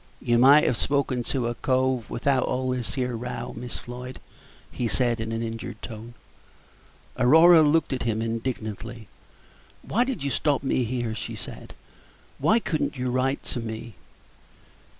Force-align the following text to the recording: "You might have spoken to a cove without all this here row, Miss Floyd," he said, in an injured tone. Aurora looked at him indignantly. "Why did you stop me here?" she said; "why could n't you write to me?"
"You 0.19 0.39
might 0.39 0.63
have 0.63 0.79
spoken 0.79 1.21
to 1.25 1.45
a 1.45 1.53
cove 1.53 2.09
without 2.09 2.41
all 2.45 2.71
this 2.71 2.95
here 2.95 3.15
row, 3.15 3.53
Miss 3.55 3.77
Floyd," 3.77 4.19
he 4.71 4.87
said, 4.87 5.19
in 5.19 5.31
an 5.31 5.43
injured 5.43 5.79
tone. 5.83 6.15
Aurora 7.19 7.61
looked 7.61 7.93
at 7.93 8.01
him 8.01 8.19
indignantly. 8.19 9.07
"Why 9.83 10.03
did 10.03 10.23
you 10.23 10.31
stop 10.31 10.63
me 10.63 10.85
here?" 10.85 11.13
she 11.13 11.35
said; 11.35 11.75
"why 12.39 12.57
could 12.57 12.81
n't 12.81 12.97
you 12.97 13.11
write 13.11 13.43
to 13.43 13.59
me?" 13.59 13.93